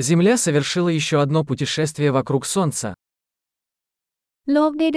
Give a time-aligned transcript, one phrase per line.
[0.00, 2.94] Земля совершила еще одно путешествие вокруг Солнца.
[4.46, 4.92] Новый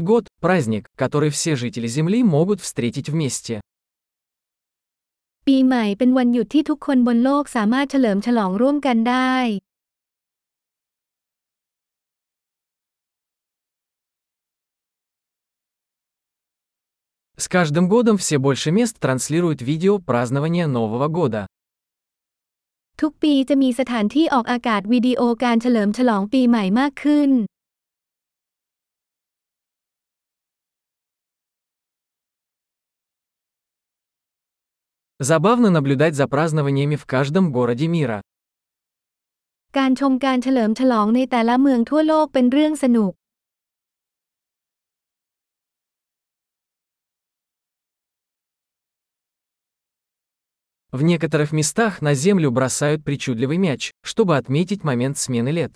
[0.00, 3.60] год– праздник, который все жители Земли могут встретить вместе.
[5.46, 9.34] ปีใหม่เป็นวันหยุดที่ทุกคนบนโลกสามารถเฉลิมฉลองร่วมกันได้
[17.43, 21.47] С каждым годом все больше мест транслируют видео празднования Нового года.
[23.01, 27.31] ทุกปีจะมีสถานที่ออกอากาศวิดีโอการเฉลิมฉลองปีใหม่มากขึ้น
[35.29, 38.19] Забавно наблюдать за празднованиями в каждом городе мира.
[39.77, 43.11] การชมการเฉลิมฉลองในแต่ละเมืองทั่วโลกเป็นเรื่องสนุก
[50.91, 55.73] В некоторых местах на землю бросают причудливый мяч, чтобы отметить момент смены лет.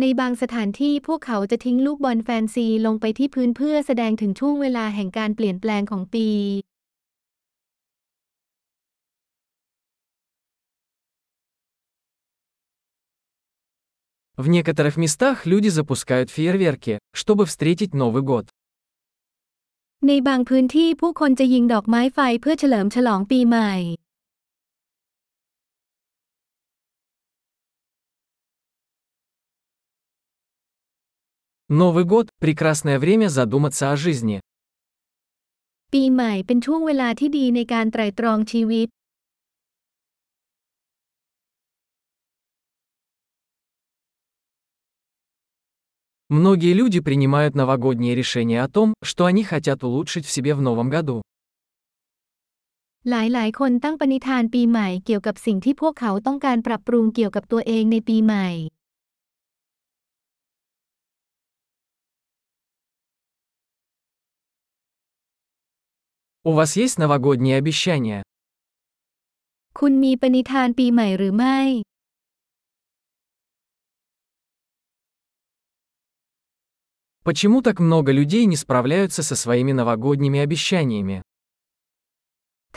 [0.00, 6.28] ในบางสถานที่พวกเขาจะทิ้งลูกบอลแฟนซีลงไปที่พื้นเพื่อแสดงถึงช่วงเวลาแห่งการเปลี่ยนแปลงของปี
[14.44, 18.44] В некоторых местах люди запускают фейерверки, чтобы встретить Новый год.
[20.10, 23.72] ในบางพื้นที่ผู้คนจะยิงดอกไม้ไฟเพื่อเฉลิมฉลองปีใหม่
[31.68, 34.36] Новый год – прекрасное время задуматься о жизни.
[35.92, 38.88] ปีใหม่เป็นช่วงเวลาที่ดีในการไตร่ตรองชีวิต
[46.30, 50.88] Многие люди принимают новогодние решения о том, что они хотят улучшить в себе в новом
[50.90, 51.22] году.
[53.10, 58.48] หลายๆ คนตั้งปณิธานปีใหม่เกี่ยวกับสิ่งที่พวกเขาต้องการปรับปรุงเกี่ยวกับตัวเองในปีใหม่
[66.48, 68.20] У вас есть новогодние обещания?
[69.78, 71.58] คุณมีปณิธานปีใหม่หรือไม่
[77.24, 81.22] Почему так много людей не справляются со своими новогодними обещаниями?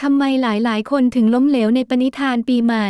[0.01, 2.89] ทำไมหลายๆ คนถึงล้มเหลวในปณิธานปีใหม่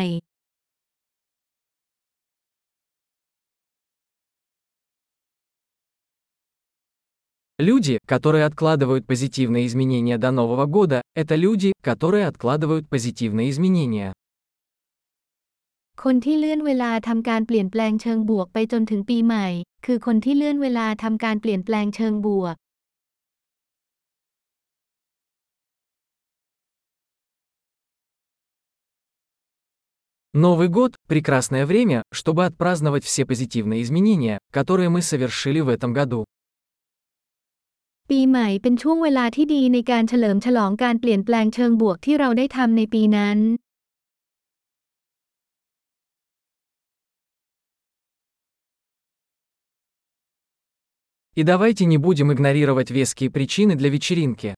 [7.60, 14.14] Люди, которые откладывают позитивные изменения до Нового года, это люди, которые откладывают позитивные изменения.
[16.04, 19.48] คนที่เลื่อนเวลาทำการเปลี่ยนแปลงเชิงบวกไปจนถึงปีใหม่
[19.86, 22.56] คือคนที่เลื่อนเวลาทำการเปลี่ยนแปลงเชิงบวก
[30.46, 36.22] Новый год – прекрасное время, чтобы отпраздновать все позитивные изменения, которые мы совершили в этом году.
[38.10, 43.40] ปีใหม่เป็นช่วงเวลาที่ดีในการเฉลิมฉลองการเปลี่ยนแปลงเชิงบวกที่เราได้ทำในปีนั้น
[51.40, 54.52] И давайте не будем игнорировать веские причины для вечеринки.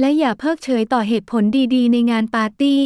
[0.00, 1.44] และอย่าเพิกเฉยต่อเหตุผล
[1.74, 2.82] ดีๆ ในงานปาร์ตี้